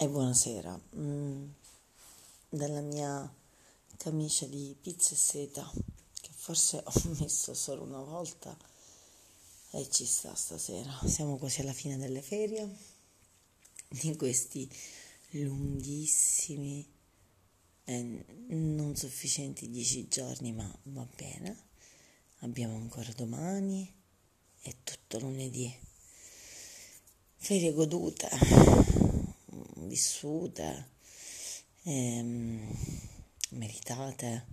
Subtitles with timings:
[0.00, 0.80] e buonasera.
[0.94, 1.48] Mm,
[2.48, 3.34] dalla mia
[3.96, 5.68] camicia di pizza e seta,
[6.20, 8.56] che forse ho messo solo una volta
[9.72, 11.00] e ci sta stasera.
[11.04, 12.76] Siamo quasi alla fine delle ferie,
[13.88, 14.70] di questi
[15.30, 16.88] lunghissimi
[17.82, 21.66] e non sufficienti dieci giorni, ma va bene.
[22.42, 23.92] Abbiamo ancora domani
[24.62, 25.76] e tutto lunedì.
[27.34, 28.97] Ferie godute
[29.88, 30.90] vissute,
[31.84, 32.70] ehm,
[33.50, 34.46] meritate,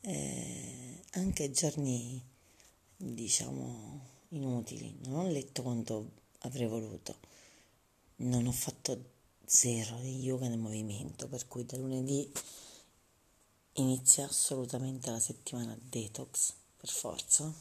[0.00, 2.22] eh, anche giorni,
[2.96, 4.00] diciamo,
[4.30, 4.96] inutili.
[5.04, 6.10] Non ho letto quanto
[6.40, 7.16] avrei voluto,
[8.16, 12.30] non ho fatto zero di yoga nel movimento, per cui da lunedì
[13.74, 17.52] inizia assolutamente la settimana detox, per forza.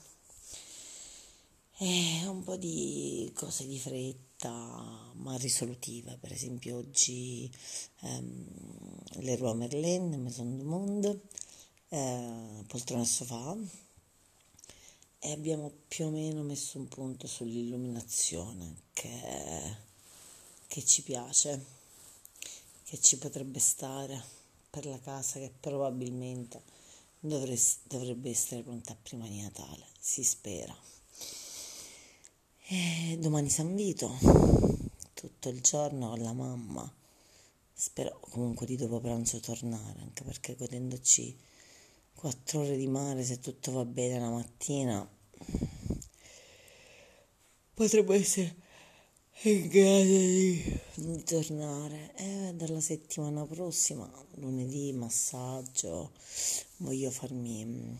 [1.77, 4.49] E un po' di cose di fretta
[5.16, 7.52] ma risolutive, per esempio oggi
[7.99, 11.22] ehm, Leroy Merlin, Maison du Monde,
[11.89, 13.58] eh, poltrone e sofà
[15.19, 19.78] e abbiamo più o meno messo un punto sull'illuminazione che,
[20.67, 21.61] che ci piace,
[22.85, 24.23] che ci potrebbe stare
[24.69, 26.63] per la casa che probabilmente
[27.19, 30.94] dovrebbe essere pronta prima di Natale, si spera.
[32.67, 34.09] E domani San Vito,
[35.13, 36.91] tutto il giorno con la mamma.
[37.72, 41.38] Spero comunque di dopo pranzo tornare, anche perché godendoci
[42.16, 45.07] quattro ore di mare, se tutto va bene la mattina,
[47.75, 48.55] potrebbe essere
[49.44, 52.16] in grado di, di tornare.
[52.16, 56.13] E dalla settimana prossima, lunedì, massaggio,
[56.77, 57.95] voglio farmi mm,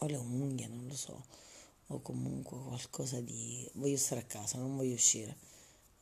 [0.00, 1.43] o le unghie, non lo so
[1.88, 3.68] o comunque qualcosa di...
[3.74, 5.36] voglio stare a casa, non voglio uscire.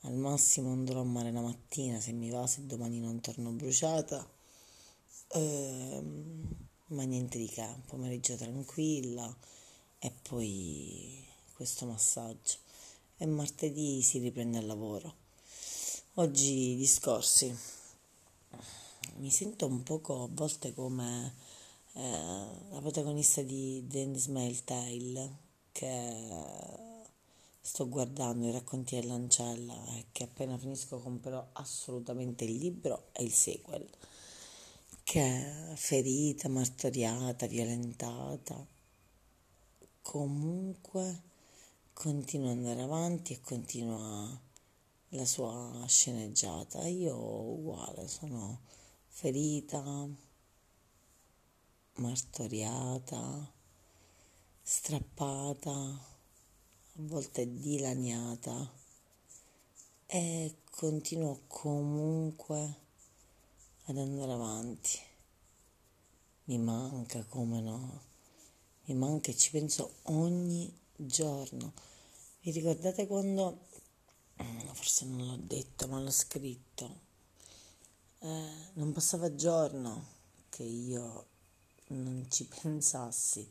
[0.03, 4.29] Al massimo andrò a mare la mattina se mi va, se domani non torno bruciata.
[5.35, 6.49] Ehm,
[6.89, 9.35] ma niente di che, pomeriggio tranquilla
[9.99, 12.59] e poi questo massaggio.
[13.17, 15.15] E martedì si riprende il lavoro.
[16.15, 17.57] Oggi discorsi.
[19.17, 21.35] Mi sento un poco a volte come
[21.93, 22.01] eh,
[22.71, 27.03] la protagonista di The Handmaid's Tale che
[27.61, 33.33] sto guardando i racconti dell'ancella e che appena finisco comprerò assolutamente il libro e il
[33.33, 33.89] sequel
[35.05, 38.67] che è ferita, martoriata, violentata.
[40.01, 41.23] Comunque
[41.93, 44.41] continua ad andare avanti e continua
[45.11, 46.87] la sua sceneggiata.
[46.87, 48.61] Io uguale sono
[49.09, 50.09] ferita
[51.97, 53.53] martoriata
[54.65, 55.99] strappata, a
[56.95, 58.71] volte dilaniata
[60.07, 62.77] e continuo comunque
[63.87, 64.99] ad andare avanti.
[66.45, 68.03] Mi manca, come no,
[68.85, 71.73] mi manca e ci penso ogni giorno.
[72.43, 73.67] Vi ricordate quando,
[74.73, 77.01] forse non l'ho detto ma l'ho scritto,
[78.21, 80.07] eh, non passava giorno
[80.51, 81.27] che io
[81.89, 83.49] non ci pensassi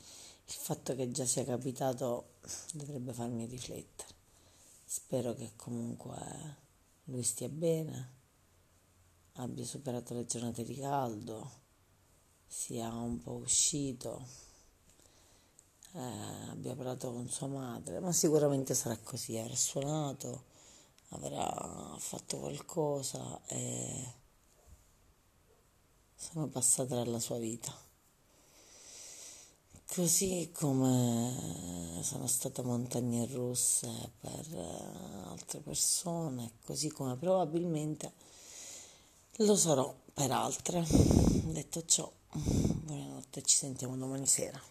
[0.51, 2.34] il fatto che già sia capitato
[2.73, 4.13] dovrebbe farmi riflettere.
[4.84, 6.17] Spero che comunque
[7.06, 8.16] lui stia bene,
[9.35, 11.50] abbia superato le giornate di caldo,
[12.45, 14.28] sia un po' uscito,
[15.94, 20.44] eh, abbia parlato con sua madre, ma sicuramente sarà così, avrà suonato,
[21.09, 24.13] avrà fatto qualcosa e
[26.13, 27.90] sono passate dalla sua vita.
[29.94, 33.90] Così come sono stata montagne russe
[34.22, 38.13] per eh, altre persone, così come probabilmente
[39.40, 40.85] lo sarò per altre.
[40.88, 44.71] Detto ciò, buonanotte, ci sentiamo domani sera.